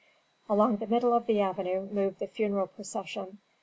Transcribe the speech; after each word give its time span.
Along 0.49 0.77
the 0.77 0.87
middle 0.87 1.13
of 1.13 1.27
the 1.27 1.41
avenue 1.41 1.87
moved 1.91 2.17
the 2.17 2.25
funeral 2.27 2.65
procession. 2.65 3.37